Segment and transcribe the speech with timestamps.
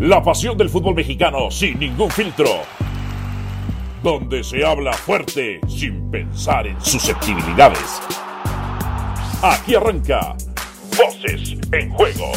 [0.00, 2.62] La pasión del fútbol mexicano sin ningún filtro.
[4.00, 8.00] Donde se habla fuerte sin pensar en susceptibilidades.
[9.42, 10.36] Aquí arranca
[10.96, 12.30] Voces en Juego.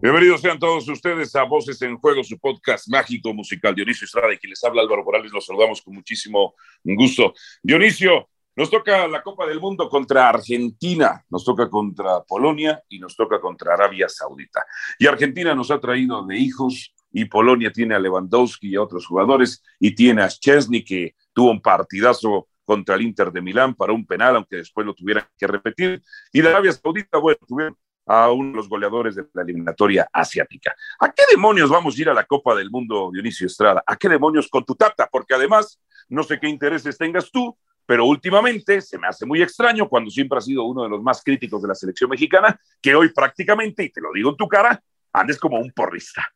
[0.00, 3.74] Bienvenidos sean todos ustedes a Voces en Juego, su podcast mágico musical.
[3.74, 7.34] Dionisio Estrada y quien les habla Álvaro Morales, los saludamos con muchísimo gusto.
[7.62, 13.16] Dionisio, nos toca la Copa del Mundo contra Argentina, nos toca contra Polonia y nos
[13.16, 14.64] toca contra Arabia Saudita.
[14.98, 19.06] Y Argentina nos ha traído de hijos y Polonia tiene a Lewandowski y a otros
[19.06, 23.92] jugadores y tiene a Chesney que tuvo un partidazo contra el Inter de Milán para
[23.92, 26.02] un penal, aunque después lo tuvieran que repetir.
[26.32, 27.76] Y de Arabia Saudita, bueno, tuvieron
[28.06, 30.74] a uno de los goleadores de la eliminatoria asiática.
[31.00, 33.82] ¿A qué demonios vamos a ir a la Copa del Mundo, Dionisio Estrada?
[33.86, 35.08] ¿A qué demonios con tu tata?
[35.10, 39.88] Porque además, no sé qué intereses tengas tú, pero últimamente se me hace muy extraño
[39.88, 43.12] cuando siempre has sido uno de los más críticos de la selección mexicana, que hoy
[43.12, 44.82] prácticamente, y te lo digo en tu cara,
[45.12, 46.28] andes como un porrista.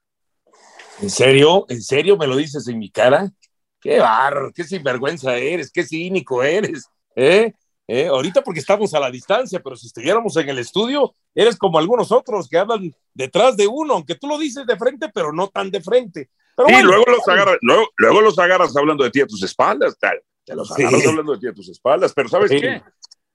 [1.01, 1.67] ¿En serio?
[1.69, 3.31] ¿En serio me lo dices en mi cara?
[3.81, 7.53] Qué barro, qué sinvergüenza eres, qué cínico eres, ¿eh?
[7.89, 8.09] ¿Eh?
[8.09, 12.11] Ahorita porque estamos a la distancia, pero si estuviéramos en el estudio, eres como algunos
[12.11, 15.71] otros que hablan detrás de uno, aunque tú lo dices de frente, pero no tan
[15.71, 16.31] de frente.
[16.57, 19.97] Pero y luego, los agarras, luego, luego, los agarras hablando de ti a tus espaldas,
[19.99, 20.21] tal.
[20.47, 22.81] Te los agarras hablando de ti a tus espaldas, pero ¿sabes qué?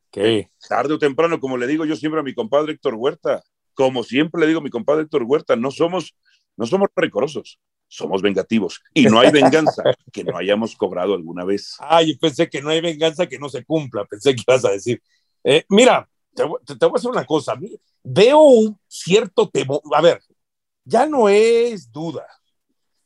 [0.09, 0.49] ¿Qué?
[0.67, 4.39] Tarde o temprano, como le digo yo siempre a mi compadre Héctor Huerta, como siempre
[4.39, 6.15] le digo a mi compadre Héctor Huerta, no somos,
[6.55, 8.81] no somos recorosos, somos vengativos.
[8.93, 11.75] Y no hay venganza que no hayamos cobrado alguna vez.
[11.79, 14.71] Ah, yo pensé que no hay venganza que no se cumpla, pensé que ibas a
[14.71, 15.01] decir.
[15.43, 17.59] Eh, mira, te, te, te, voy a decir una cosa,
[18.01, 20.21] veo un cierto temor, a ver,
[20.85, 22.25] ya no es duda,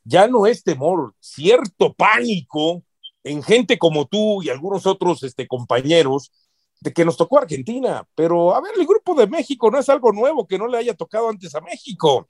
[0.04, 2.84] ya no es temor, cierto pánico
[3.26, 6.30] en gente como tú y algunos otros este, compañeros
[6.80, 10.12] de que nos tocó Argentina, pero a ver, el grupo de México no es algo
[10.12, 12.28] nuevo que no le haya tocado antes a México.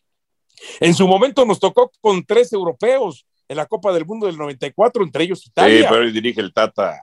[0.80, 5.04] En su momento nos tocó con tres europeos en la Copa del Mundo del 94,
[5.04, 5.80] entre ellos Italia.
[5.80, 7.02] Sí, pero él dirige el Tata.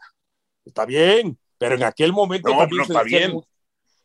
[0.65, 3.31] Está bien, pero en aquel momento no, también no se está decían,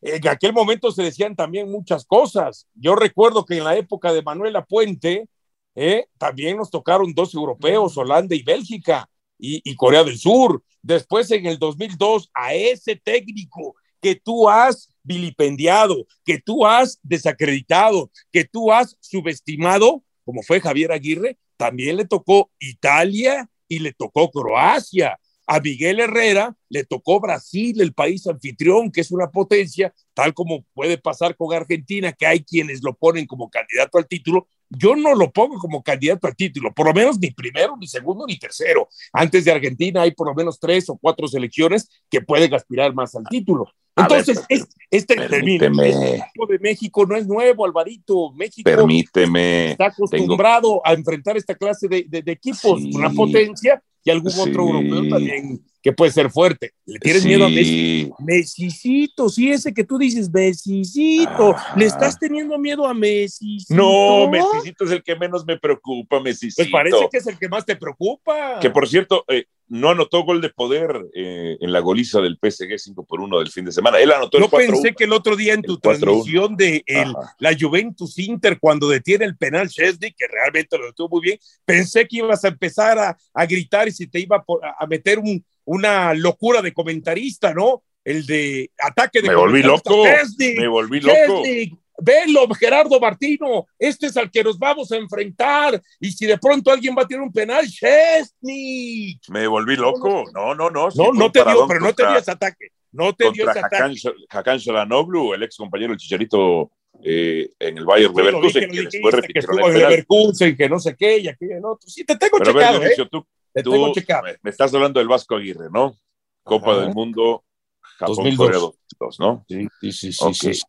[0.02, 0.16] bien.
[0.16, 2.66] en aquel momento se decían también muchas cosas.
[2.74, 5.28] Yo recuerdo que en la época de Manuela Puente,
[5.74, 9.08] eh, también nos tocaron dos europeos, Holanda y Bélgica,
[9.38, 10.62] y, Corea del Sur.
[10.82, 18.10] Después, en el 2002, a ese técnico que tú has vilipendiado, que tú has desacreditado,
[18.30, 24.30] que tú has subestimado, como fue Javier Aguirre, también le tocó Italia y le tocó
[24.30, 25.18] Croacia.
[25.50, 30.64] A Miguel Herrera le tocó Brasil, el país anfitrión, que es una potencia, tal como
[30.74, 34.46] puede pasar con Argentina, que hay quienes lo ponen como candidato al título.
[34.70, 38.26] Yo no lo pongo como candidato al título, por lo menos ni primero, ni segundo,
[38.26, 38.88] ni tercero.
[39.12, 43.14] Antes de Argentina hay por lo menos tres o cuatro selecciones que pueden aspirar más
[43.14, 43.66] al título.
[43.96, 45.88] Entonces, ver, es, este permíteme.
[45.88, 48.32] el de México no es nuevo, Alvarito.
[48.32, 49.72] México permíteme.
[49.72, 50.86] está acostumbrado tengo...
[50.86, 52.90] a enfrentar esta clase de, de, de equipos, sí.
[52.94, 54.40] una potencia y algún sí.
[54.40, 56.74] otro europeo también que puede ser fuerte.
[56.84, 57.28] ¿Le tienes sí.
[57.28, 58.10] miedo a Messi?
[58.18, 61.54] Messicito, sí, ese que tú dices, Messicito.
[61.56, 61.74] Ah.
[61.78, 63.56] ¿Le estás teniendo miedo a Messi?
[63.70, 66.62] No, Messicito es el que menos me preocupa, Messicito.
[66.62, 68.58] Pues parece que es el que más te preocupa.
[68.60, 72.78] Que por cierto, eh, no anotó gol de poder eh, en la goliza del PSG
[72.78, 73.98] 5 por 1 del fin de semana.
[73.98, 77.14] Él anotó Yo el 4 pensé que el otro día en tu transmisión de el,
[77.38, 82.06] la Juventus Inter, cuando detiene el penal Chesney, que realmente lo detuvo muy bien, pensé
[82.06, 85.42] que ibas a empezar a, a gritar y si te iba a, a meter un,
[85.68, 87.82] una locura de comentarista, ¿no?
[88.02, 90.02] El de ataque de Me volví loco.
[90.02, 91.42] Chesney, me volví loco.
[91.42, 95.80] Chesney, Velo, Gerardo Martino, este es al que nos vamos a enfrentar.
[96.00, 99.20] Y si de pronto alguien va a tirar un penal, Chesney.
[99.28, 100.24] Me volví loco.
[100.32, 100.88] No, no, no.
[100.94, 102.68] No, no te dio, pero no te dio ese ataque.
[102.92, 104.14] No te dio ese Hakan, ataque.
[104.30, 106.70] Hakan Shalanoglu, el ex compañero del Chicharito
[107.04, 109.90] eh, en el Bayern lo Leverkusen, que que repitieron estuvo el en penal.
[109.90, 111.78] Leverkusen, que no sé qué, y aquello, no.
[111.84, 113.08] Sí, te tengo Pero a ver, checado, ¿eh?
[113.10, 113.26] Tú,
[113.58, 114.24] Te tú tengo checado.
[114.24, 115.96] me, me estás hablando del Vasco Aguirre, ¿no?
[116.42, 116.80] Copa Ajá.
[116.82, 117.44] del Mundo,
[117.80, 118.38] Japón, 2002.
[118.38, 119.44] Corea 2002, ¿no?
[119.48, 120.62] Sí, sí, sí, sí, sí.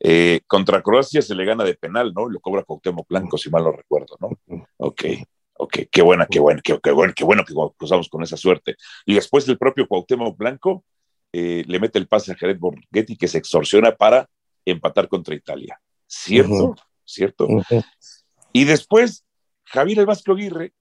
[0.00, 2.28] Eh, contra Croacia se le gana de penal, ¿no?
[2.28, 4.30] Lo cobra Cuauhtémoc Blanco, si mal no recuerdo, ¿no?
[4.76, 5.04] Ok,
[5.54, 8.76] ok, qué buena, qué bueno, qué, qué bueno, qué bueno que cruzamos con esa suerte.
[9.04, 10.84] Y después el propio Cuauhtémoc Blanco
[11.32, 14.28] eh, le mete el pase a Jared Borghetti que se extorsiona para
[14.64, 15.80] empatar contra Italia.
[16.06, 16.76] ¿Cierto?
[17.04, 17.48] ¿Cierto?
[18.52, 19.24] Y después
[19.64, 20.72] Javier El Vasco Aguirre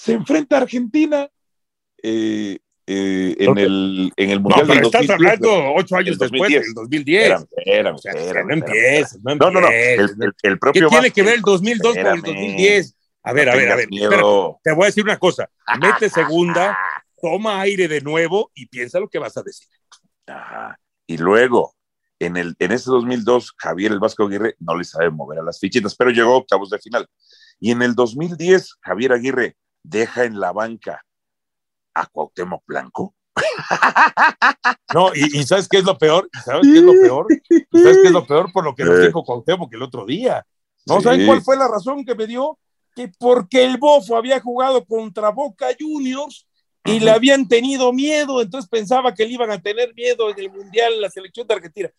[0.00, 1.28] se enfrenta a Argentina
[2.02, 5.10] eh, eh, en, el, en el No, Mundial pero del estás 2010.
[5.32, 6.62] hablando ocho años El después, 2010.
[6.64, 7.22] del 2010.
[7.22, 8.76] Espérame, espérame, O sea, espérame, no espérame.
[8.76, 9.68] empieces, no No, no, no.
[9.68, 10.16] El, empieces.
[10.20, 12.22] el- el ¿Qué propio tiene que ver el Vázquez, 2002 con el espérame.
[12.36, 12.94] 2010?
[13.24, 13.88] A ver, No a ver, a ver.
[14.62, 15.50] Te voy a decir una cosa.
[15.80, 16.78] Mete segunda,
[17.20, 19.66] toma aire de nuevo y piensa lo que vas a decir.
[20.26, 20.78] Ajá.
[21.06, 21.74] Y luego,
[22.20, 25.58] en, el, en ese 2002, Javier el Vasco Aguirre no le sabe mover a las
[25.58, 27.06] fichitas, pero llegó a octavos de final.
[27.60, 31.04] Y en el 2010, Javier Aguirre deja en la banca
[31.94, 33.14] a Cuauhtémoc Blanco.
[34.94, 36.30] No, y, ¿sabes qué es lo peor?
[36.44, 37.26] ¿Sabes qué es lo peor?
[37.72, 40.46] ¿Sabes qué es lo peor por lo que nos dijo Cuauhtémoc el otro día?
[40.86, 42.58] ¿No saben cuál fue la razón que me dio?
[42.96, 46.48] Que porque el Bofo había jugado contra Boca Juniors
[46.84, 50.50] y le habían tenido miedo, entonces pensaba que le iban a tener miedo en el
[50.50, 51.90] Mundial en la selección de Argentina.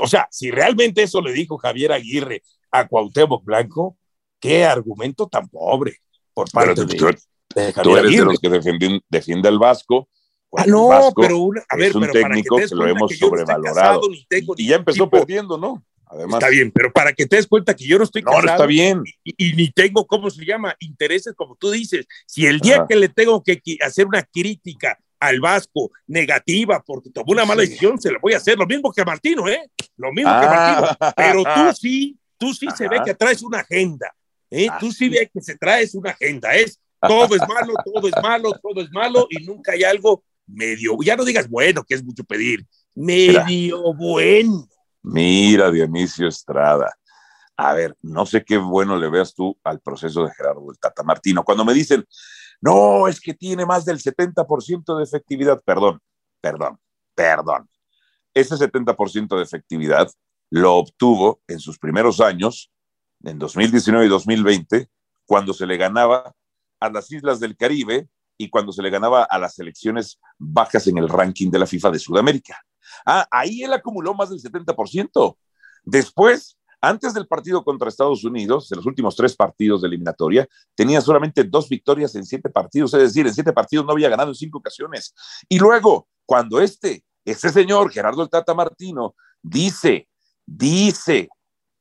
[0.00, 3.98] O sea, si realmente eso le dijo Javier Aguirre a Cuauhtémoc Blanco,
[4.38, 6.00] qué argumento tan pobre
[6.36, 10.06] por parte de, tú, de, Javier tú eres de los que defiende, defiende al Vasco.
[10.54, 14.02] Ah, no, pero una, a ver, es un pero técnico que, que lo hemos sobrevalorado.
[14.02, 15.82] No casado, y ya empezó tipo, perdiendo, ¿no?
[16.04, 18.42] Además, está bien, pero para que te des cuenta que yo no estoy casado.
[18.42, 19.02] No, está bien.
[19.24, 20.76] Y, y, ni tengo, ¿cómo se llama?
[20.78, 22.06] Intereses, como tú dices.
[22.26, 22.86] Si el día Ajá.
[22.86, 27.68] que le tengo que hacer una crítica al Vasco negativa porque tomó una mala sí.
[27.68, 28.58] decisión, se la voy a hacer.
[28.58, 29.70] Lo mismo que a Martino, ¿eh?
[29.96, 30.40] Lo mismo ah.
[30.40, 31.12] que a Martino.
[31.16, 32.76] Pero tú sí, tú sí Ajá.
[32.76, 34.14] se ve que traes una agenda.
[34.50, 34.68] ¿Eh?
[34.70, 34.78] Ah.
[34.78, 36.54] Tú sí ves que se traes una agenda.
[36.54, 40.96] Es todo es malo, todo es malo, todo es malo y nunca hay algo medio.
[41.02, 42.66] Ya no digas bueno, que es mucho pedir.
[42.94, 43.76] Medio Mira.
[43.96, 44.68] bueno.
[45.02, 46.92] Mira, Dionisio Estrada.
[47.56, 51.02] A ver, no sé qué bueno le veas tú al proceso de Gerardo del Tata
[51.02, 51.42] Martino.
[51.42, 52.04] Cuando me dicen,
[52.60, 56.00] no, es que tiene más del 70% de efectividad, perdón,
[56.40, 56.78] perdón,
[57.14, 57.68] perdón.
[58.34, 60.10] Ese 70% de efectividad
[60.50, 62.70] lo obtuvo en sus primeros años,
[63.26, 64.88] en 2019 y 2020,
[65.26, 66.32] cuando se le ganaba
[66.80, 68.08] a las islas del Caribe
[68.38, 71.90] y cuando se le ganaba a las selecciones bajas en el ranking de la FIFA
[71.90, 72.60] de Sudamérica.
[73.04, 75.36] Ah, ahí él acumuló más del 70%.
[75.84, 81.00] Después, antes del partido contra Estados Unidos, de los últimos tres partidos de eliminatoria, tenía
[81.00, 84.34] solamente dos victorias en siete partidos, es decir, en siete partidos no había ganado en
[84.34, 85.14] cinco ocasiones.
[85.48, 90.08] Y luego, cuando este, este señor, Gerardo el Tata Martino, dice,
[90.44, 91.28] dice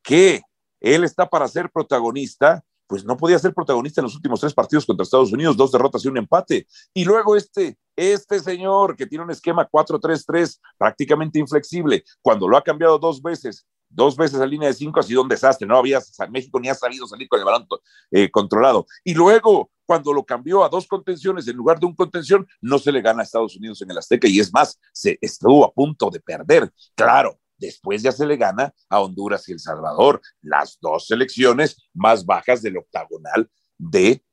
[0.02, 0.42] que
[0.86, 4.86] él está para ser protagonista, pues no podía ser protagonista en los últimos tres partidos
[4.86, 6.68] contra Estados Unidos, dos derrotas y un empate.
[6.94, 12.64] Y luego este, este señor que tiene un esquema 4-3-3 prácticamente inflexible, cuando lo ha
[12.64, 16.00] cambiado dos veces, dos veces a línea de cinco ha sido un desastre, no había,
[16.30, 17.68] México ni ha sabido salir con el balón
[18.12, 18.86] eh, controlado.
[19.04, 22.92] Y luego, cuando lo cambió a dos contenciones en lugar de un contención, no se
[22.92, 26.12] le gana a Estados Unidos en el Azteca y es más, se estuvo a punto
[26.12, 26.72] de perder.
[26.94, 32.26] Claro, Después ya se le gana a Honduras y El Salvador, las dos selecciones más
[32.26, 34.24] bajas del octagonal de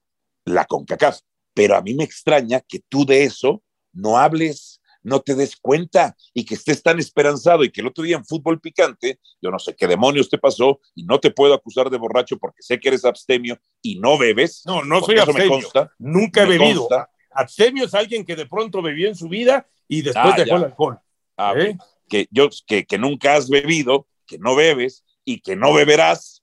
[0.45, 1.21] la CONCACAF.
[1.55, 6.17] Pero a mí me extraña que tú de eso no hables, no te des cuenta
[6.33, 9.59] y que estés tan esperanzado y que el otro día en fútbol picante, yo no
[9.59, 12.89] sé qué demonios te pasó y no te puedo acusar de borracho porque sé que
[12.89, 14.63] eres abstemio y no bebes.
[14.65, 15.51] No, no soy abstemio.
[15.51, 16.89] Consta, Nunca he bebido.
[16.89, 17.11] Consta.
[17.35, 20.57] Abstemio es alguien que de pronto bebió en su vida y después ah, dejó ya.
[20.57, 20.99] el alcohol.
[21.37, 21.77] Ah, ¿Eh?
[22.12, 26.43] Que, yo, que, que nunca has bebido, que no bebes y que no beberás,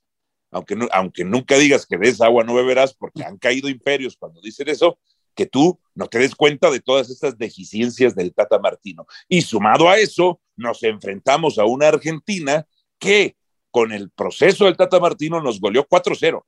[0.50, 4.42] aunque, aunque nunca digas que de esa agua no beberás, porque han caído imperios cuando
[4.42, 4.98] dicen eso,
[5.36, 9.06] que tú no te des cuenta de todas estas deficiencias del Tata Martino.
[9.28, 12.66] Y sumado a eso, nos enfrentamos a una Argentina
[12.98, 13.38] que
[13.70, 16.44] con el proceso del Tata Martino nos goleó 4-0.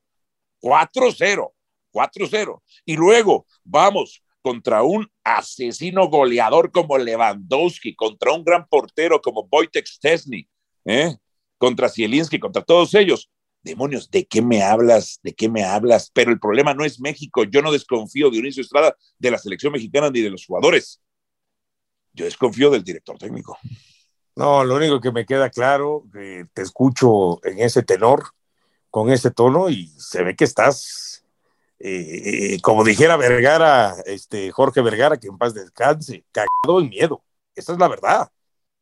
[0.64, 1.52] 4-0.
[1.94, 2.62] 4-0.
[2.86, 9.86] Y luego vamos contra un asesino goleador como Lewandowski, contra un gran portero como Wojtek
[9.86, 10.48] Stesny,
[10.86, 11.16] ¿eh?
[11.58, 13.30] contra Zielinski, contra todos ellos.
[13.64, 15.20] Demonios, ¿de qué me hablas?
[15.22, 16.10] ¿De qué me hablas?
[16.12, 17.44] Pero el problema no es México.
[17.44, 21.00] Yo no desconfío de Dionisio Estrada, de la selección mexicana ni de los jugadores.
[22.14, 23.58] Yo desconfío del director técnico.
[24.36, 28.30] No, lo único que me queda claro, que te escucho en ese tenor,
[28.90, 31.11] con ese tono, y se ve que estás
[31.84, 37.24] eh, como dijera Vergara, este, Jorge Vergara, que en paz descanse, cagado en miedo.
[37.56, 38.30] Esa es la verdad.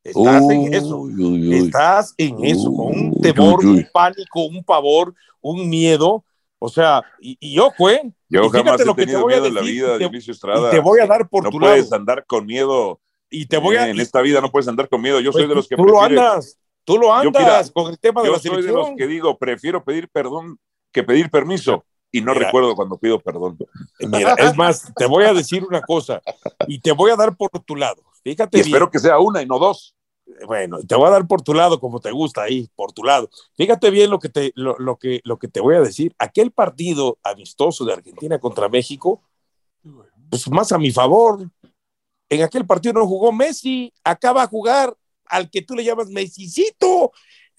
[0.02, 0.96] Estás uy, en eso.
[0.98, 6.24] Uy, uy, Estás en eso, con un temor, un pánico, un pavor, un miedo.
[6.58, 8.12] O sea, y, y ojo, ¿eh?
[8.28, 10.70] Yo y jamás he tenido miedo en la vida, Dionisio Estrada.
[10.70, 11.96] Te voy a dar por no tu puedes lado.
[11.96, 13.00] andar con miedo.
[13.30, 13.88] Y te voy a.
[13.88, 15.20] En esta vida no puedes andar con miedo.
[15.20, 16.58] Yo pues soy de los que tú prefiere, lo andas.
[16.84, 18.74] Tú lo andas yo, mira, con el tema de yo la soy selección.
[18.74, 20.58] de los que digo, prefiero pedir perdón
[20.92, 22.46] que pedir permiso y no Mira.
[22.46, 23.58] recuerdo cuando pido perdón.
[24.00, 26.20] Mira, es más, te voy a decir una cosa
[26.66, 28.02] y te voy a dar por tu lado.
[28.22, 28.74] Fíjate Y bien.
[28.74, 29.94] espero que sea una y no dos.
[30.46, 33.28] Bueno, te voy a dar por tu lado como te gusta ahí, por tu lado.
[33.56, 36.14] Fíjate bien lo que te, lo, lo que, lo que te voy a decir.
[36.18, 39.22] Aquel partido amistoso de Argentina contra México,
[40.28, 41.48] pues más a mi favor.
[42.28, 47.12] En aquel partido no jugó Messi, acaba a jugar al que tú le llamas Messicito.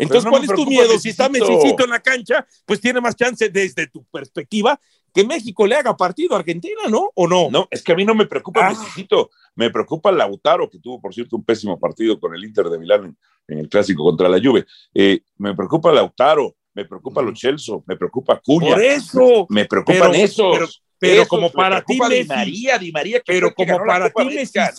[0.03, 1.00] Entonces, no ¿cuál me es tu miedo?
[1.00, 1.29] Si está.
[1.29, 4.79] Messicito en la cancha, pues tiene más chance desde tu perspectiva
[5.13, 7.12] que México le haga partido a Argentina, ¿no?
[7.15, 7.50] ¿O no?
[7.51, 8.70] No, es que a mí no me preocupa Ah.
[8.70, 12.79] Necesito, me preocupa Lautaro, que tuvo, por cierto, un pésimo partido con el Inter de
[12.79, 13.17] Milán en,
[13.48, 14.65] en el clásico contra la Juve.
[14.93, 18.74] Eh, me preocupa Lautaro, me preocupa Lo Celso, me preocupa Cuña.
[18.75, 19.46] Por eso.
[19.50, 20.53] Me preocupan Pero- esos.
[20.58, 20.67] pero-
[20.98, 22.27] pero Esos, como me para ti, Di Messi.
[22.27, 24.72] María, Di María, que Pero que como para ti, América,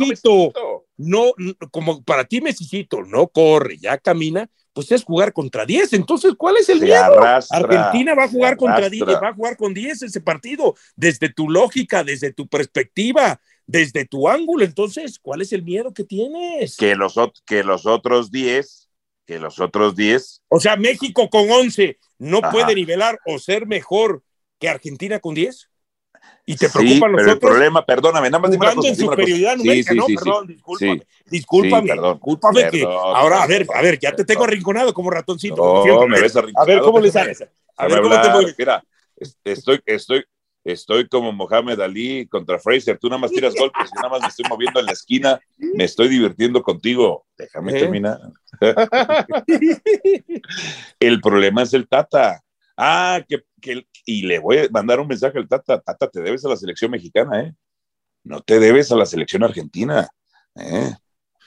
[0.97, 5.93] no no, como para ti Messicito no corre, ya camina, pues es jugar contra 10.
[5.93, 7.02] Entonces, ¿cuál es el Se miedo?
[7.02, 9.21] arrastra, Argentina va a jugar contra 10, arrastra.
[9.21, 14.29] va a jugar con 10 ese partido, desde tu lógica, desde tu perspectiva, desde tu
[14.29, 14.64] ángulo.
[14.64, 16.76] Entonces, ¿cuál es el miedo que tienes?
[16.76, 17.14] Que los,
[17.45, 18.88] que los otros 10,
[19.26, 22.50] que los otros 10, O sea, México con 11 no Ajá.
[22.50, 24.23] puede nivelar o ser mejor
[24.59, 25.69] que Argentina con 10.
[26.45, 27.50] ¿Y te sí, preocupan los pero el otros?
[27.52, 29.07] problema, perdóname, nada más dime una cosa, en cosa.
[29.07, 30.25] superioridad Sí, sí, no, sí, sí.
[30.25, 31.07] perdón, discúlpame, Sí.
[31.31, 34.93] discúlpame, Sí, perdón, discúlpame que perdón, ahora, a ver, a ver, ya te tengo arrinconado
[34.93, 35.57] como ratoncito.
[35.57, 37.45] No, como me ves A ver, arrinconado, ¿cómo le sales?
[37.76, 38.55] A ver, ¿cómo te?
[38.59, 38.83] Mira,
[39.17, 40.25] es- estoy, estoy,
[40.64, 42.99] estoy como Mohamed Ali contra Fraser.
[42.99, 45.41] Tú nada más tiras golpes y nada más me estoy moviendo en la esquina.
[45.59, 47.25] Me estoy divirtiendo contigo.
[47.38, 47.79] Déjame ¿Eh?
[47.81, 48.19] terminar.
[51.00, 52.43] el problema es el Tata.
[52.85, 55.81] Ah, que, que- y le voy a mandar un mensaje al Tata.
[55.81, 57.55] Tata, te debes a la selección mexicana, ¿eh?
[58.25, 60.09] No te debes a la selección argentina,
[60.57, 60.93] ¿eh?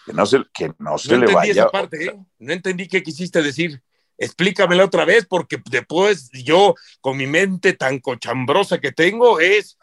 [0.06, 1.52] Que no se, que no se No le entendí vaya.
[1.52, 2.16] esa parte, ¿eh?
[2.40, 3.82] No entendí qué quisiste decir.
[4.18, 9.78] Explícamela otra vez, porque después yo, con mi mente tan cochambrosa que tengo, es,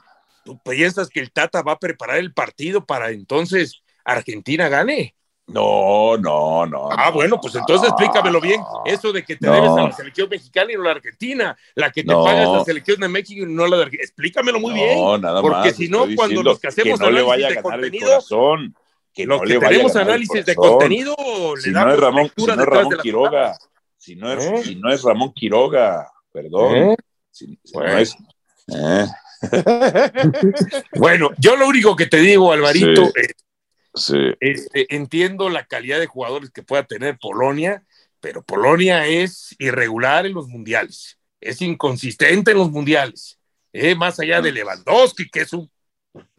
[0.47, 5.15] ¿tú piensas que el Tata va a preparar el partido para entonces Argentina gane?
[5.53, 6.89] No, no, no.
[6.91, 8.61] Ah, no, bueno, pues entonces no, explícamelo bien.
[8.85, 9.55] Eso de que te No.
[9.55, 11.57] debes a la selección mexicana y no la argentina.
[11.75, 14.05] La que te paga es la selección de México y no la de Argentina.
[14.05, 14.99] Explícamelo muy bien.
[14.99, 15.77] No, nada porque más.
[15.77, 18.07] si no, cuando los que hacemos no le análisis vaya a de ganar el contenido,
[18.09, 18.75] corazón.
[19.15, 21.15] Que Los no que le vaya a tenemos análisis de contenido,
[21.59, 23.59] Si le no es Ramón, si no es Ramón Quiroga,
[23.99, 24.63] si no es, ¿Eh?
[24.65, 26.77] si no es Ramón Quiroga, perdón.
[26.77, 26.97] ¿Eh?
[27.31, 27.93] Si, si Bueno.
[27.93, 28.17] no es.
[28.69, 29.07] ¿eh?
[30.97, 33.13] Bueno, yo lo único que te digo, Alvarito, Sí.
[33.17, 33.35] es,
[33.95, 34.17] Sí.
[34.41, 37.85] este, entiendo la calidad de jugadores que pueda tener Polonia,
[38.21, 43.39] pero Polonia es irregular en los mundiales, es inconsistente en los mundiales,
[43.73, 43.95] ¿eh?
[43.95, 45.71] más allá de Lewandowski, que es un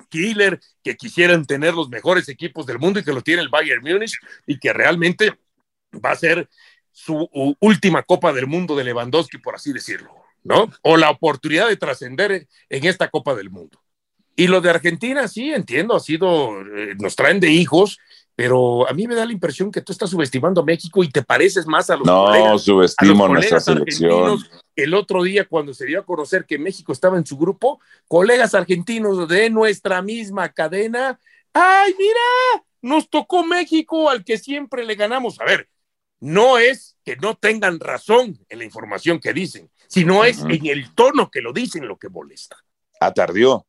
[0.10, 3.81] killer, que quisieran tener los mejores equipos del mundo y que lo tiene el Bayern
[3.83, 5.33] Múnich y que realmente
[5.93, 6.50] va a ser
[6.91, 7.27] su
[7.60, 10.72] última Copa del Mundo de Lewandowski, por así decirlo, ¿no?
[10.83, 13.83] O la oportunidad de trascender en esta Copa del Mundo.
[14.36, 18.00] Y lo de Argentina, sí, entiendo, ha sido, eh, nos traen de hijos,
[18.36, 21.22] pero a mí me da la impresión que tú estás subestimando a México y te
[21.22, 24.12] pareces más a los No colegas, a los subestimo nuestra colegas selección.
[24.12, 24.63] argentinos.
[24.75, 28.56] El otro día, cuando se dio a conocer que México estaba en su grupo, colegas
[28.56, 31.20] argentinos de nuestra misma cadena,
[31.54, 32.66] ¡ay, mira!
[32.82, 35.40] Nos tocó México al que siempre le ganamos.
[35.40, 35.70] A ver,
[36.20, 40.92] no es que no tengan razón en la información que dicen, sino es en el
[40.96, 42.58] tono que lo dicen lo que molesta.
[43.00, 43.68] Atardió.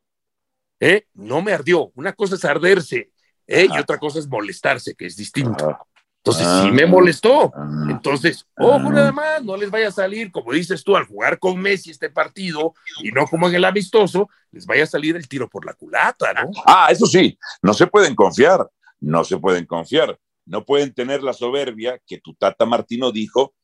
[0.84, 1.06] ¿Eh?
[1.14, 1.90] No me ardió.
[1.94, 3.10] Una cosa es arderse
[3.46, 3.66] ¿eh?
[3.74, 5.70] y otra cosa es molestarse, que es distinto.
[5.70, 5.82] Ajá.
[6.18, 6.62] Entonces, Ah.
[6.64, 7.52] sí me molestó.
[7.54, 7.86] Ah.
[7.90, 8.92] Entonces, ojo Ah.
[8.92, 12.08] nada más, no les vaya a salir, como dices tú, al jugar con Messi este
[12.10, 15.74] partido y no como en el amistoso, les vaya a salir el tiro por la
[15.74, 16.50] culata, ¿no?
[16.66, 18.66] Ah, eso sí, no se pueden confiar,
[19.00, 23.54] no se pueden confiar, no pueden tener la soberbia que tu tata Martino dijo,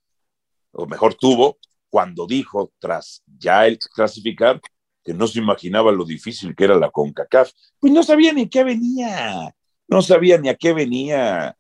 [0.73, 1.59] o mejor tuvo,
[1.89, 4.61] cuando dijo, tras ya el clasificar,
[5.05, 7.51] que no se imaginaba lo difícil que era la CONCACAF.
[7.79, 9.55] Pues no sabía ni a qué venía,
[9.89, 11.57] no sabía ni a qué venía.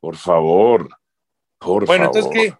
[0.00, 0.88] Por favor,
[1.58, 2.16] por Bueno, favor.
[2.24, 2.58] entonces, ¿qué,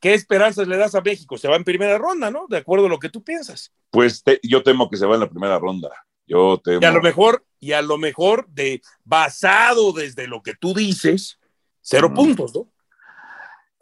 [0.00, 1.38] ¿qué esperanzas le das a México?
[1.38, 2.46] Se va en primera ronda, ¿no?
[2.48, 3.72] De acuerdo a lo que tú piensas.
[3.90, 5.90] Pues te- yo temo que se va en la primera ronda.
[6.26, 6.80] Yo temo.
[6.82, 11.38] Y a lo mejor, y a lo mejor, de basado desde lo que tú dices,
[11.80, 12.14] cero Mm.
[12.14, 12.68] puntos, ¿no?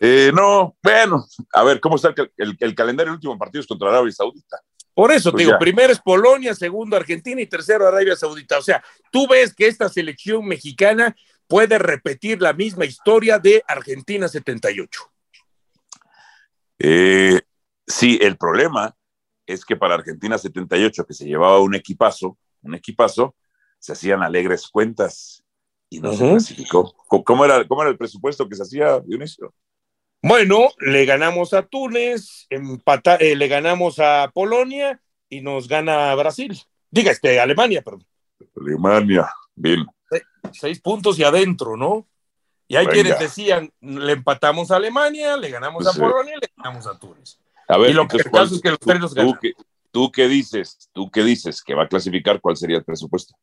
[0.02, 3.10] Eh, no, bueno, a ver, ¿cómo está el, el- el calendario?
[3.10, 4.58] El último partido es contra Arabia Saudita.
[5.00, 5.58] Por eso, Pues te digo, ya.
[5.58, 8.58] primero es Polonia, segundo Argentina y tercero Arabia Saudita.
[8.58, 11.16] O sea, tú ves que esta selección mexicana
[11.46, 15.00] puede repetir la misma historia de Argentina 78.
[16.78, 17.40] Eh,
[17.86, 18.94] sí, el problema
[19.46, 23.34] es que para Argentina 78, que se llevaba un equipazo, un equipazo,
[23.78, 25.42] se hacían alegres cuentas
[25.88, 26.94] y no se clasificó.
[27.08, 29.54] ¿Cómo- ¿Cómo era, ¿Cómo era el presupuesto que se hacía, Dionisio?
[30.22, 36.60] Bueno, le ganamos a Túnez, empata- eh, le ganamos a Polonia y nos gana Brasil.
[36.90, 38.04] Diga, este, Alemania, perdón.
[38.60, 39.86] Alemania, bien.
[40.52, 42.06] Seis puntos y adentro, ¿no?
[42.68, 42.92] Y hay Venga.
[43.02, 45.98] quienes decían, le empatamos a Alemania, le ganamos a.
[45.98, 47.38] Polonia y le ganamos a Túnez.
[47.68, 49.52] A ver, Y lo que entonces, el ¿cuál- caso es que los tú- tres qué,
[49.92, 50.88] ¿Tú qué dices?
[50.92, 51.62] ¿Tú qué dices?
[51.62, 52.40] ¿Que va a clasificar?
[52.40, 53.34] ¿Cuál sería el presupuesto?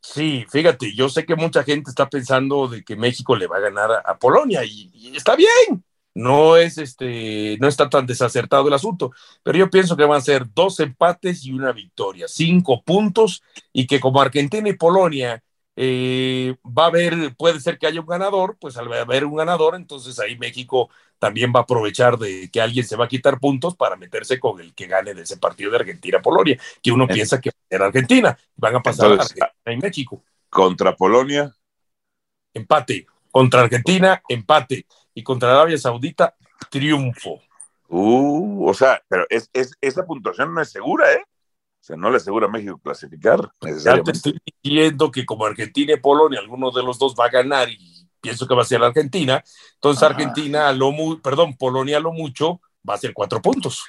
[0.00, 3.60] Sí, fíjate, yo sé que mucha gente está pensando de que México le va a
[3.60, 5.84] ganar a, a Polonia y, y está bien.
[6.16, 10.22] No es este, no está tan desacertado el asunto, pero yo pienso que van a
[10.22, 15.42] ser dos empates y una victoria, cinco puntos y que como Argentina y Polonia
[15.76, 19.74] eh, va a haber, puede ser que haya un ganador, pues al haber un ganador,
[19.74, 23.76] entonces ahí México también va a aprovechar de que alguien se va a quitar puntos
[23.76, 27.50] para meterse con el que gane de ese partido de Argentina-Polonia, que uno piensa que
[27.68, 30.22] era Argentina, van a pasar a Argentina y México.
[30.48, 31.54] Contra Polonia.
[32.54, 33.06] Empate.
[33.30, 34.86] Contra Argentina, empate.
[35.16, 36.36] Y contra Arabia Saudita,
[36.70, 37.40] triunfo.
[37.88, 39.48] Uh, o sea, pero es,
[39.80, 41.24] esa puntuación no es segura, ¿eh?
[41.24, 43.50] O sea, no le asegura a México clasificar.
[43.82, 47.30] Ya te estoy diciendo que como Argentina y Polonia, alguno de los dos va a
[47.30, 49.42] ganar y pienso que va a ser Argentina,
[49.74, 50.92] entonces Argentina, lo
[51.22, 53.84] perdón, Polonia lo mucho va a ser cuatro puntos.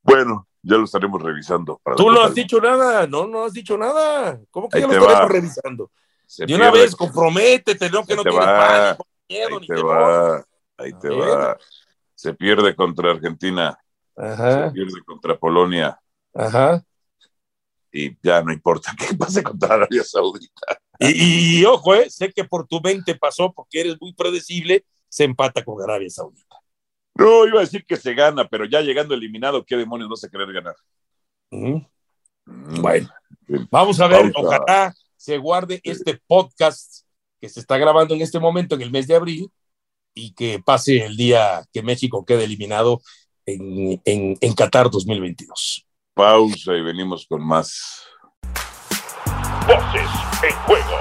[0.00, 1.80] Bueno, ya lo estaremos revisando.
[1.96, 4.38] Tú no has dicho nada, no, no has dicho nada.
[4.52, 5.90] ¿Cómo que ya lo estaremos revisando?
[6.38, 10.44] de una vez, comprométete, no que no tienes pánico, miedo, ahí te va,
[10.78, 11.56] ahí te va
[12.16, 13.78] se pierde contra Argentina,
[14.16, 16.00] se pierde contra Polonia.
[16.34, 16.82] Ajá.
[17.92, 20.80] Y ya no importa qué pase contra Arabia Saudita.
[20.98, 25.62] Y, ojo, eh, sé que por tu mente pasó porque eres muy predecible, se empata
[25.62, 26.56] con Arabia Saudita.
[27.14, 30.30] No, iba a decir que se gana, pero ya llegando eliminado, ¿qué demonios no se
[30.30, 30.76] querer ganar?
[31.50, 31.80] Mm.
[32.80, 33.08] Bueno,
[33.70, 37.05] vamos a ver, ojalá se guarde este podcast
[37.40, 39.50] que se está grabando en este momento, en el mes de abril,
[40.14, 43.00] y que pase el día que México quede eliminado
[43.44, 45.86] en, en, en Qatar 2022.
[46.14, 48.06] Pausa y venimos con más.
[49.66, 50.10] Voces
[50.42, 50.96] en juego.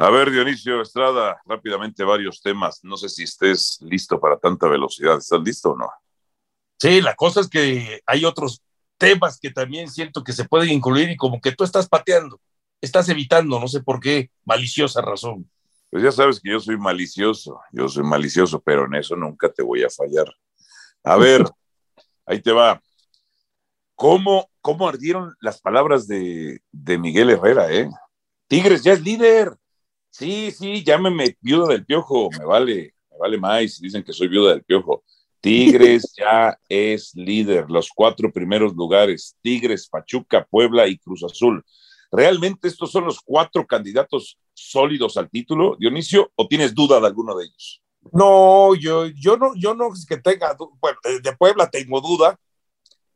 [0.00, 2.80] A ver, Dionisio Estrada, rápidamente varios temas.
[2.84, 5.18] No sé si estés listo para tanta velocidad.
[5.18, 5.90] ¿Estás listo o no?
[6.80, 8.62] Sí, la cosa es que hay otros
[8.96, 12.40] temas que también siento que se pueden incluir y como que tú estás pateando,
[12.80, 15.50] estás evitando, no sé por qué, maliciosa razón.
[15.90, 19.62] Pues ya sabes que yo soy malicioso, yo soy malicioso, pero en eso nunca te
[19.62, 20.26] voy a fallar.
[21.02, 21.44] A ver,
[22.26, 22.82] ahí te va.
[23.94, 27.88] ¿Cómo, cómo ardieron las palabras de, de Miguel Herrera, eh?
[28.46, 29.56] Tigres ya es líder.
[30.10, 34.50] Sí, sí, llámeme viuda del piojo, me vale, me vale más dicen que soy viuda
[34.50, 35.04] del piojo.
[35.40, 41.64] Tigres ya es líder, los cuatro primeros lugares, Tigres, Pachuca, Puebla y Cruz Azul.
[42.10, 47.36] ¿Realmente estos son los cuatro candidatos sólidos al título, Dionisio, o tienes duda de alguno
[47.36, 47.82] de ellos?
[48.12, 52.38] No, yo, yo no, yo no es que tenga, bueno, de Puebla tengo duda,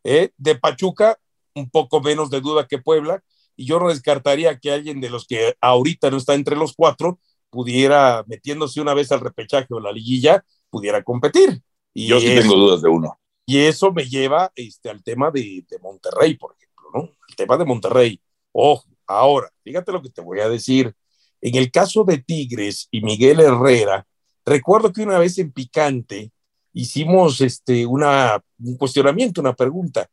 [0.05, 0.31] ¿eh?
[0.37, 1.18] de Pachuca
[1.55, 3.22] un poco menos de duda que Puebla,
[3.57, 7.18] y yo no descartaría que alguien de los que ahorita no está entre los cuatro
[7.50, 11.62] pudiera, metiéndose una vez al repechaje o la liguilla, pudiera competir.
[11.92, 13.18] Y yo sí tengo dudas de uno.
[13.44, 17.11] Y eso me lleva este, al tema de, de Monterrey, por ejemplo, ¿no?
[17.28, 18.20] El tema de Monterrey.
[18.52, 20.94] Ojo, ahora, fíjate lo que te voy a decir.
[21.40, 24.06] En el caso de Tigres y Miguel Herrera,
[24.44, 26.30] recuerdo que una vez en Picante
[26.72, 30.08] hicimos este, un cuestionamiento, una pregunta,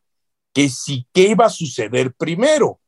[0.53, 2.79] que si qué iba a suceder primero,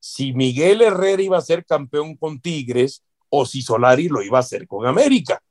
[0.00, 4.40] si Miguel Herrera iba a ser campeón con Tigres o si Solari lo iba a
[4.40, 5.42] hacer con América.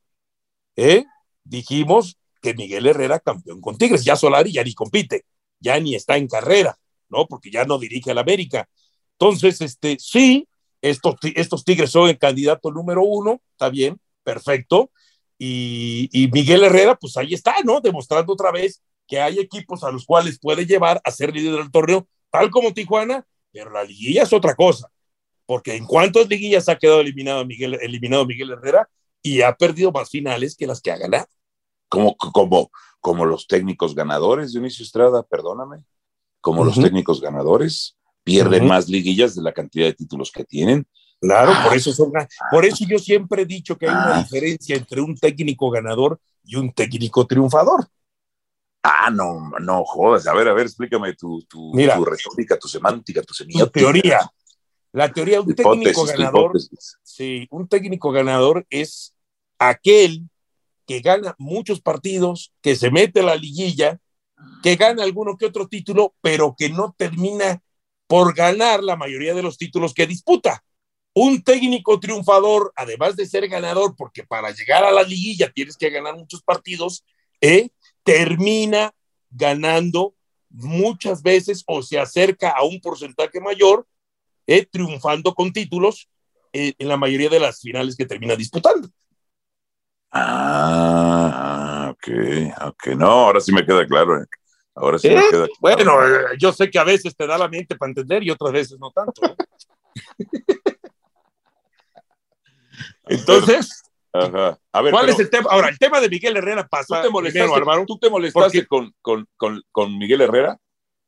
[0.75, 1.05] ¿Eh?
[1.43, 5.25] Dijimos que Miguel Herrera campeón con Tigres, ya Solari ya ni compite,
[5.59, 6.77] ya ni está en carrera,
[7.09, 7.27] ¿no?
[7.27, 8.67] Porque ya no dirige al América.
[9.21, 10.47] Entonces, este, sí,
[10.81, 14.89] estos, estos Tigres son el candidato número uno, está bien, perfecto.
[15.38, 17.81] Y, Miguel Herrera, pues ahí está, ¿no?
[17.81, 21.71] Demostrando otra vez que hay equipos a los cuales puede llevar a ser líder del
[21.71, 24.91] torneo, tal como Tijuana, pero la liguilla es otra cosa.
[25.45, 28.89] Porque en cuántas liguillas ha quedado eliminado Miguel, eliminado Miguel Herrera
[29.21, 31.27] y ha perdido más finales que las que ha ganado.
[31.89, 35.86] Como, como, como los técnicos ganadores, Dionisio Estrada, perdóname,
[36.39, 40.86] como los técnicos ganadores pierden más liguillas de la cantidad de títulos que tienen.
[41.19, 42.12] Claro, por eso son,
[42.49, 44.23] por eso yo siempre he dicho que hay una ah.
[44.23, 47.88] diferencia entre un técnico ganador y un técnico triunfador.
[48.84, 50.25] Ah, no, no jodas.
[50.25, 53.65] A ver, a ver, explícame tu, tu, tu retórica, tu semántica, tu semiótica.
[53.65, 54.31] Tu teoría.
[54.91, 56.53] La teoría de un técnico ganador.
[57.03, 59.13] Sí, un técnico ganador es
[59.60, 60.27] aquel
[60.88, 63.99] que gana muchos partidos, que se mete a la liguilla,
[64.63, 67.62] que gana alguno que otro título, pero que no termina
[68.12, 70.62] por ganar la mayoría de los títulos que disputa.
[71.13, 75.89] Un técnico triunfador, además de ser ganador, porque para llegar a la liguilla tienes que
[75.89, 77.06] ganar muchos partidos,
[77.39, 77.69] ¿eh?
[78.04, 78.93] termina
[79.30, 80.13] ganando
[80.50, 83.88] muchas veces o se acerca a un porcentaje mayor,
[84.45, 84.67] ¿eh?
[84.69, 86.10] triunfando con títulos
[86.52, 88.89] eh, en la mayoría de las finales que termina disputando.
[90.12, 92.10] Ah, ok,
[92.65, 92.88] ok.
[92.88, 94.26] No, ahora sí me queda claro.
[94.82, 95.24] Ahora sí me ¿Eh?
[95.30, 98.32] queda Bueno, eh, yo sé que a veces te da la mente para entender y
[98.32, 99.22] otras veces no tanto.
[103.06, 104.60] Entonces, Ajá.
[104.74, 105.50] A ver, ¿cuál es el tema?
[105.52, 106.98] Ahora, el tema de Miguel Herrera pasa.
[106.98, 110.58] ¿Tú te molestaste, ¿tú te molestaste con, con, con, con, Miguel Herrera?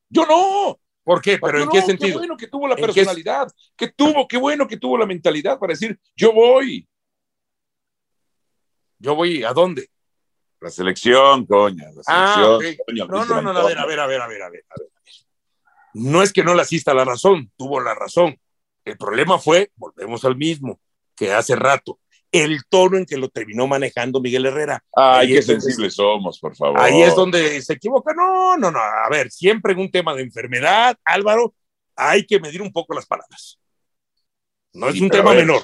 [0.09, 0.79] Yo no.
[1.03, 1.37] ¿Por qué?
[1.37, 2.13] ¿Pero en qué sentido?
[2.13, 5.73] Qué bueno que tuvo la personalidad, que tuvo, qué bueno que tuvo la mentalidad para
[5.73, 6.87] decir, yo voy.
[8.99, 9.89] ¿Yo voy a dónde?
[10.63, 11.91] La selección, coña.
[11.91, 14.49] La ah, selección, no, no, no, a ver, a ver, a ver, a ver, a
[14.49, 14.89] ver, a ver.
[15.93, 18.39] No es que no le asista la razón, tuvo la razón.
[18.85, 20.79] El problema fue, volvemos al mismo,
[21.17, 21.99] que hace rato,
[22.31, 24.81] el tono en que lo terminó manejando Miguel Herrera.
[24.95, 26.79] Ay, qué sensibles somos, por favor.
[26.79, 28.13] Ahí es donde se equivoca.
[28.13, 28.79] No, no, no.
[28.79, 31.53] A ver, siempre en un tema de enfermedad, Álvaro,
[31.93, 33.59] hay que medir un poco las palabras.
[34.71, 35.61] No es un tema menor.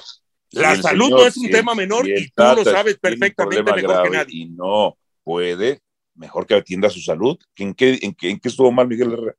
[0.52, 4.36] La salud no es un tema menor y tú lo sabes perfectamente mejor que nadie.
[4.36, 5.80] Y no puede,
[6.14, 7.38] mejor que atienda su salud.
[7.56, 9.36] ¿En qué, en qué, en qué estuvo mal Miguel Herrera?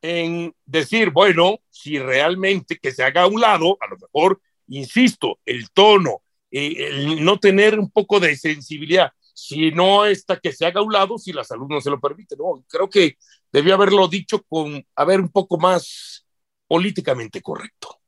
[0.00, 5.38] En decir, bueno, si realmente que se haga a un lado, a lo mejor, insisto,
[5.44, 10.64] el tono, eh, el no tener un poco de sensibilidad, si no está que se
[10.64, 12.36] haga a un lado, si la salud no se lo permite.
[12.36, 13.16] No, creo que
[13.50, 16.24] debió haberlo dicho con, a ver, un poco más
[16.66, 18.00] políticamente correcto.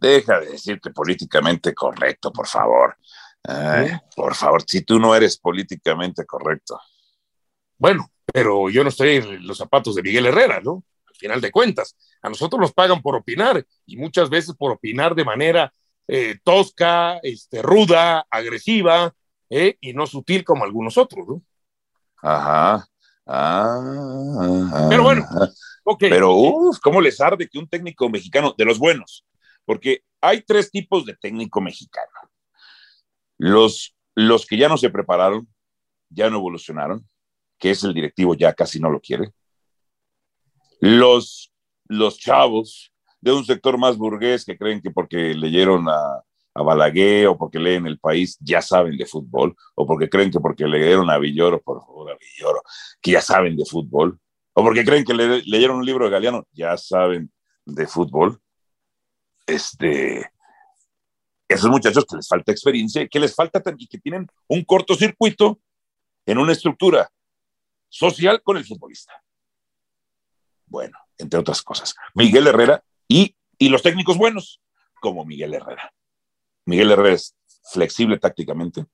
[0.00, 2.96] Deja de decirte políticamente correcto, por favor.
[4.16, 6.80] Por favor, si tú no eres políticamente correcto.
[7.76, 10.82] Bueno, pero yo no estoy en los zapatos de Miguel Herrera, ¿no?
[11.06, 15.14] Al final de cuentas, a nosotros nos pagan por opinar y muchas veces por opinar
[15.14, 15.70] de manera
[16.08, 19.14] eh, tosca, este, ruda, agresiva
[19.50, 21.42] eh, y no sutil como algunos otros, ¿no?
[22.22, 22.86] Ajá.
[23.26, 25.26] Ah, Pero bueno,
[25.84, 26.08] okay.
[26.08, 29.26] Pero, uff, ¿cómo les arde que un técnico mexicano, de los buenos,
[29.70, 32.10] porque hay tres tipos de técnico mexicano.
[33.38, 35.46] Los, los que ya no se prepararon,
[36.08, 37.08] ya no evolucionaron,
[37.56, 39.32] que es el directivo ya casi no lo quiere.
[40.80, 41.52] Los,
[41.86, 46.20] los chavos de un sector más burgués que creen que porque leyeron a,
[46.52, 50.40] a Balaguer o porque leen El País ya saben de fútbol, o porque creen que
[50.40, 52.60] porque leyeron a Villoro, por favor, a Villoro,
[53.00, 54.18] que ya saben de fútbol,
[54.52, 57.30] o porque creen que leyeron un libro de Galeano, ya saben
[57.64, 58.42] de fútbol
[59.46, 60.32] este,
[61.48, 65.60] esos muchachos que les falta experiencia, que les falta y que tienen un cortocircuito
[66.26, 67.10] en una estructura
[67.88, 69.22] social con el futbolista.
[70.66, 71.94] Bueno, entre otras cosas.
[72.14, 74.60] Miguel Herrera y, y los técnicos buenos,
[75.00, 75.92] como Miguel Herrera.
[76.66, 77.36] Miguel Herrera es
[77.72, 78.86] flexible tácticamente,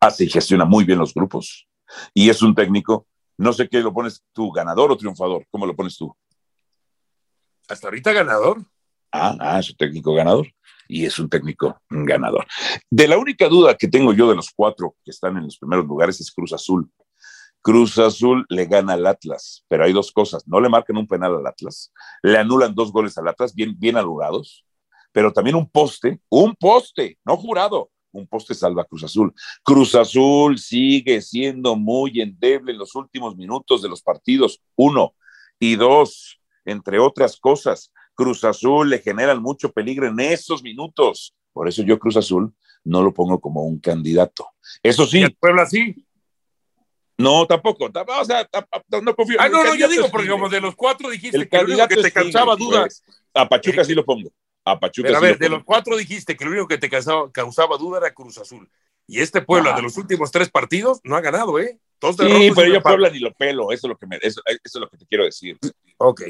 [0.00, 1.68] hace y gestiona muy bien los grupos
[2.14, 5.76] y es un técnico, no sé qué lo pones tú, ganador o triunfador, ¿cómo lo
[5.76, 6.14] pones tú?
[7.68, 8.64] Hasta ahorita ganador.
[9.12, 10.48] Ah, ah, es un técnico ganador
[10.88, 12.46] y es un técnico ganador.
[12.90, 15.86] De la única duda que tengo yo de los cuatro que están en los primeros
[15.86, 16.90] lugares es Cruz Azul.
[17.60, 20.46] Cruz Azul le gana al Atlas, pero hay dos cosas.
[20.48, 23.96] No le marcan un penal al Atlas, le anulan dos goles al Atlas, bien, bien
[23.96, 24.66] anulados,
[25.12, 29.32] pero también un poste, un poste, no jurado, un poste salva a Cruz Azul.
[29.62, 35.14] Cruz Azul sigue siendo muy endeble en los últimos minutos de los partidos, uno.
[35.58, 41.34] Y dos, entre otras cosas, Cruz Azul le generan mucho peligro en esos minutos.
[41.52, 44.48] Por eso yo Cruz Azul no lo pongo como un candidato.
[44.82, 45.20] Eso sí.
[45.20, 46.06] ¿Y el Puebla sí?
[47.18, 47.86] No, tampoco.
[47.86, 48.48] O sea,
[49.02, 49.36] no confío.
[49.38, 51.96] Ah, no, no, yo digo, porque como de los cuatro dijiste el que único que
[51.96, 53.04] te causaba dudas.
[53.34, 54.30] A Pachuca sí lo pongo.
[54.64, 57.30] A Pachuca Pero a ver, de los cuatro dijiste que lo único que te causaba,
[57.30, 58.68] causaba duda era Cruz Azul.
[59.06, 61.78] Y este Puebla, de los últimos tres partidos, no ha ganado, ¿eh?
[61.98, 64.60] Todos sí, pero yo Puebla ni lo pelo, eso es lo que me, eso, eso
[64.64, 65.58] es lo que te quiero decir.
[65.98, 66.22] Ok.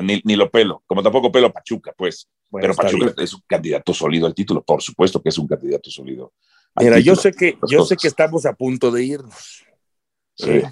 [0.00, 2.28] Ni, ni, lo pelo, como tampoco pelo Pachuca, pues.
[2.50, 6.32] Pero Pachuca es un candidato sólido al título, por supuesto que es un candidato sólido.
[6.76, 9.64] Mira, yo sé que, yo sé que estamos a punto de irnos.
[10.34, 10.62] Sí.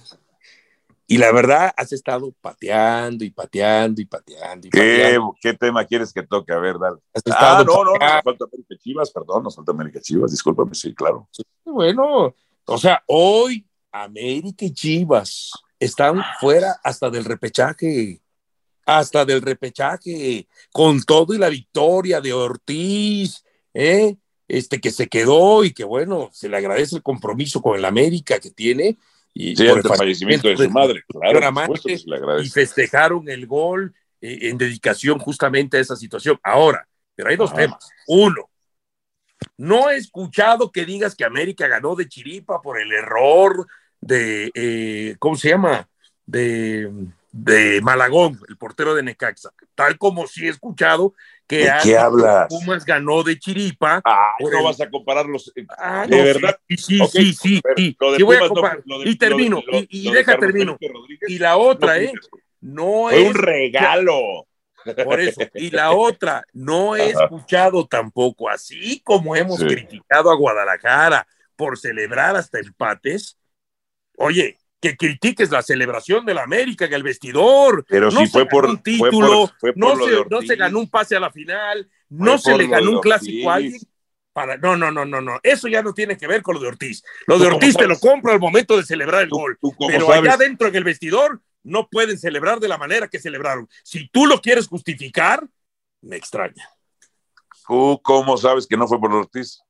[1.07, 4.69] Y la verdad, has estado pateando y pateando y pateando.
[4.69, 6.53] Y ¿Qué, ¿Qué, tema quieres que toque?
[6.53, 6.99] A ver, dale.
[7.33, 11.29] Ah, no, no, nos falta América Chivas, perdón, nos falta América Chivas, discúlpame, sí, claro.
[11.65, 12.33] bueno,
[12.65, 18.21] o sea, hoy América y Chivas están fuera hasta del repechaje
[18.99, 24.17] hasta del repechaje, con todo y la victoria de Ortiz, ¿eh?
[24.49, 28.41] este que se quedó y que bueno, se le agradece el compromiso con el América
[28.41, 28.99] que tiene.
[29.33, 35.21] Y por el fallecimiento de, su madre, claro, y festejaron el gol eh, en dedicación
[35.21, 36.37] justamente a esa situación.
[36.43, 37.89] Ahora, pero hay dos temas.
[38.09, 38.51] Uno,
[39.57, 43.69] no he escuchado que digas que América ganó de chiripa por el error
[44.01, 45.89] de, eh, ¿cómo se llama?
[46.27, 46.91] De
[47.33, 51.15] de Malagón, el portero de Necaxa, tal como sí he escuchado
[51.47, 51.69] que.
[52.49, 54.01] Pumas ganó de Chiripa.
[54.05, 55.53] Ah, no vas a compararlos.
[55.55, 56.59] Eh, ah, de verdad.
[56.69, 58.83] Sí, sí, sí, sí, voy a comparar.
[59.05, 60.79] y termino, y, deja termino.
[61.27, 62.13] Y la otra, ¿eh?
[62.61, 64.47] No Fue un regalo.
[65.05, 65.43] Por eso.
[65.55, 72.37] Y la otra, no he escuchado tampoco, así como hemos criticado a Guadalajara por celebrar
[72.37, 73.39] hasta empates.
[74.17, 77.85] Oye, que critiques la celebración de la América en el vestidor.
[77.89, 81.17] Pero no si fue por un título, fue por, no, se, no ganó un pase
[81.17, 83.81] a la final, no se le ganó un clásico a alguien.
[84.33, 85.41] Para, no, no, no, no, no.
[85.43, 87.03] Eso ya no tiene que ver con lo de Ortiz.
[87.27, 89.59] Lo de ¿Tú cómo Ortiz te lo compra al momento de celebrar el ¿Tú- gol.
[89.61, 90.21] tú Pero sabes?
[90.23, 93.69] allá dentro en el vestidor no pueden celebrar de la manera que celebraron.
[93.83, 95.45] Si tú lo quieres justificar,
[96.01, 96.69] me extraña.
[97.67, 99.61] ¿Tú cómo sabes que no fue por Ortiz?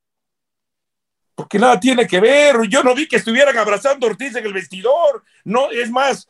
[1.34, 2.68] Porque nada tiene que ver.
[2.68, 5.24] Yo no vi que estuvieran abrazando a Ortiz en el vestidor.
[5.44, 6.28] No, es más,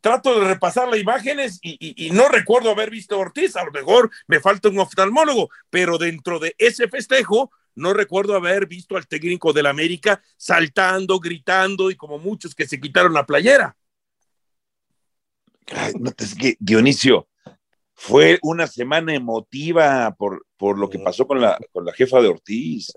[0.00, 3.56] trato de repasar las imágenes y, no recuerdo haber visto a Ortiz.
[3.56, 8.66] A lo mejor me falta un oftalmólogo, pero dentro de ese festejo no recuerdo haber
[8.66, 13.76] visto al técnico del América saltando, gritando y como muchos que se quitaron la playera.
[15.74, 15.94] Ay,
[16.58, 17.28] Dionisio,
[18.04, 22.26] fue una semana emotiva por, por lo que pasó con la, con la jefa de
[22.26, 22.92] Ortiz.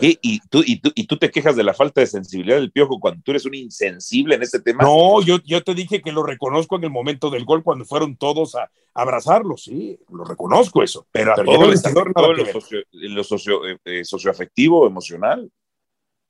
[0.00, 0.18] ¿Qué?
[0.20, 2.98] ¿Y, tú, y, tú, y tú te quejas de la falta de sensibilidad del piojo
[2.98, 4.82] cuando tú eres un insensible en este tema.
[4.82, 8.16] No, yo, yo te dije que lo reconozco en el momento del gol cuando fueron
[8.16, 11.06] todos a, a abrazarlo, sí, lo reconozco eso.
[11.12, 11.80] pero a pero todo el
[12.12, 15.48] todo lo, socio, lo socio- eh, eh, socioafectivo, emocional.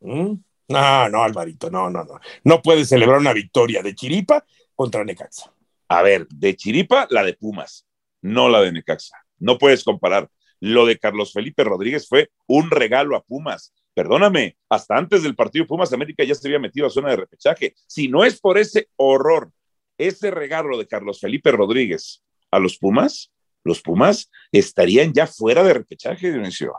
[0.01, 0.33] ¿Mm?
[0.69, 2.21] No, no, Alvarito, no, no, no.
[2.45, 5.53] No puedes celebrar una victoria de Chiripa contra Necaxa.
[5.89, 7.87] A ver, de Chiripa, la de Pumas,
[8.23, 9.17] no la de Necaxa.
[9.39, 10.29] No puedes comparar.
[10.61, 13.73] Lo de Carlos Felipe Rodríguez fue un regalo a Pumas.
[13.95, 17.75] Perdóname, hasta antes del partido Pumas América ya se había metido a zona de repechaje.
[17.87, 19.51] Si no es por ese horror,
[19.99, 23.33] ese regalo de Carlos Felipe Rodríguez a los Pumas,
[23.65, 26.75] los Pumas estarían ya fuera de repechaje, Dionisio.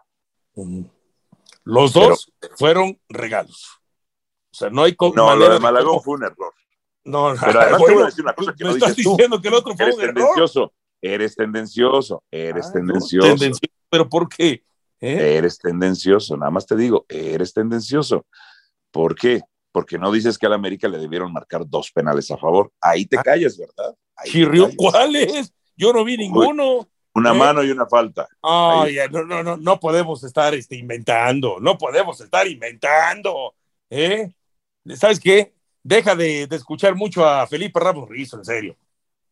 [0.55, 0.83] Mm.
[1.63, 3.67] Los dos fueron regalos.
[4.51, 6.53] O sea, no hay No, lo de Malagón fue un error.
[7.03, 9.03] No, Pero además te bueno, voy a decir una cosa que me no estás dices
[9.03, 9.11] tú.
[9.11, 10.73] diciendo que el otro fue un error.
[11.01, 13.27] Eres tendencioso, eres Ah, no, tendencioso.
[13.27, 14.63] tendencioso, Pero ¿por qué?
[14.99, 15.37] ¿Eh?
[15.37, 18.25] Eres tendencioso, nada más te digo, eres tendencioso.
[18.91, 19.41] ¿Por qué?
[19.71, 22.71] Porque no dices que al América le debieron marcar dos penales a favor.
[22.79, 23.23] Ahí te Ah.
[23.23, 23.95] callas, ¿verdad?
[24.25, 24.69] Chirrió.
[24.77, 25.53] ¿cuáles?
[25.75, 26.87] Yo no vi ninguno.
[27.13, 27.37] Una ¿Eh?
[27.37, 28.27] mano y una falta.
[28.41, 33.55] Ay, no, no, no, no podemos estar este, inventando, no podemos estar inventando.
[33.89, 34.31] ¿eh?
[34.95, 35.53] ¿Sabes qué?
[35.83, 38.77] Deja de, de escuchar mucho a Felipe Ramos Rizo, en serio.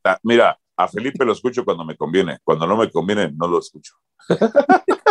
[0.04, 2.40] Ah, mira, a Felipe lo escucho cuando me conviene.
[2.42, 3.96] Cuando no me conviene, no lo escucho.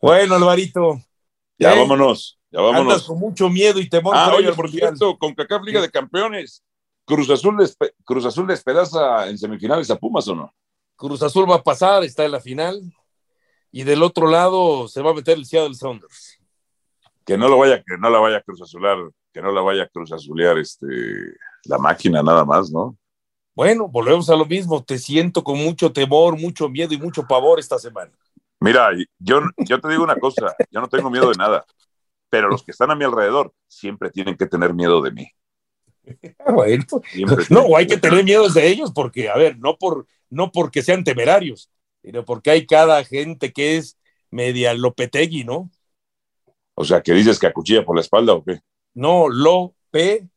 [0.00, 1.00] Bueno, Alvarito,
[1.58, 1.78] Ya ¿Eh?
[1.80, 3.04] vámonos, ya andas vámonos.
[3.04, 4.14] con mucho miedo y temor.
[4.16, 6.62] Ah, oye, por cierto, con CACAF Liga de Campeones,
[7.04, 7.56] Cruz Azul,
[8.04, 10.54] Cruz Azul les pedaza en semifinales a Pumas o no?
[10.94, 12.80] Cruz Azul va a pasar, está en la final.
[13.72, 16.38] Y del otro lado se va a meter el Seattle Sounders.
[17.24, 18.98] Que no lo vaya, que no la vaya a Cruz Azular,
[19.32, 20.86] que no la vaya a Cruz Azulear este,
[21.64, 22.96] la máquina nada más, ¿no?
[23.58, 24.84] Bueno, volvemos a lo mismo.
[24.84, 28.12] Te siento con mucho temor, mucho miedo y mucho pavor esta semana.
[28.60, 31.64] Mira, yo, yo te digo una cosa, yo no tengo miedo de nada,
[32.30, 35.28] pero los que están a mi alrededor siempre tienen que tener miedo de mí.
[36.38, 36.84] Ah, Bueno,
[37.50, 41.02] no, hay que tener miedo de ellos porque, a ver, no, por, no porque sean
[41.02, 41.68] temerarios,
[42.00, 43.98] sino porque hay cada gente que es
[44.30, 45.68] media lopetegui, ¿no?
[46.76, 48.60] O sea, que dices que acuchilla por la espalda o qué.
[48.94, 50.30] No, lopetegui.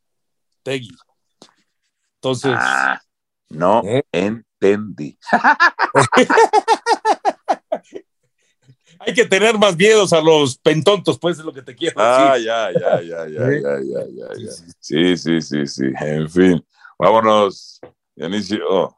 [2.15, 2.99] Entonces, Ah,
[3.51, 4.03] no ¿Eh?
[4.11, 5.17] entendí.
[8.99, 12.33] hay que tener más miedos a los pentontos, pues es lo que te quiero Ah,
[12.33, 12.45] decir.
[12.47, 13.49] ya, ya, ya, ya, ya,
[13.81, 14.51] ya, ya, ya.
[14.79, 15.85] Sí, sí, sí, sí.
[15.99, 16.63] En fin,
[16.99, 17.79] vámonos,
[18.15, 18.95] Dionisio.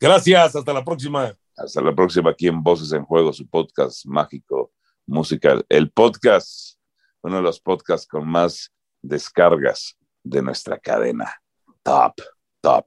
[0.00, 1.32] Gracias, hasta la próxima.
[1.56, 4.72] hasta la próxima aquí en Voces en Juego, su podcast mágico
[5.06, 5.64] musical.
[5.68, 6.76] El podcast,
[7.22, 11.32] uno de los podcasts con más descargas de nuestra cadena.
[11.82, 12.14] Top,
[12.60, 12.86] top.